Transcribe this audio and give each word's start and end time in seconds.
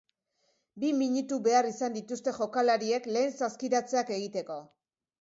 Bi 0.83 0.89
minutu 1.01 1.37
behar 1.49 1.69
izan 1.73 1.97
dituzte 1.99 2.35
jokalariek 2.39 3.09
lehen 3.13 3.39
saskiratzeak 3.45 4.15
egiteko. 4.21 4.63